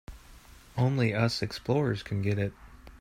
Only 0.77 1.13
us 1.13 1.43
explorers 1.43 2.01
can 2.01 2.23
get 2.23 2.39
it. 2.39 2.53